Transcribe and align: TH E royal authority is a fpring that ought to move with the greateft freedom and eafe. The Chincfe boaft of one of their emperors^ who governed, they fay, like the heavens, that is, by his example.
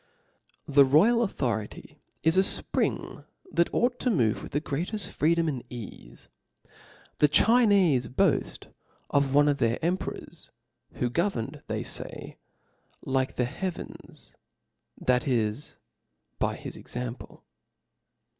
TH 0.67 0.79
E 0.79 0.81
royal 0.81 1.21
authority 1.21 1.99
is 2.23 2.35
a 2.35 2.39
fpring 2.63 3.23
that 3.51 3.71
ought 3.71 3.99
to 3.99 4.09
move 4.09 4.41
with 4.41 4.51
the 4.51 4.59
greateft 4.59 5.11
freedom 5.11 5.47
and 5.47 5.63
eafe. 5.69 6.27
The 7.19 7.29
Chincfe 7.29 8.15
boaft 8.15 8.69
of 9.11 9.35
one 9.35 9.47
of 9.47 9.59
their 9.59 9.77
emperors^ 9.77 10.49
who 10.93 11.11
governed, 11.11 11.61
they 11.67 11.83
fay, 11.83 12.37
like 13.05 13.35
the 13.35 13.45
heavens, 13.45 14.33
that 14.99 15.27
is, 15.27 15.77
by 16.39 16.55
his 16.55 16.75
example. 16.75 17.43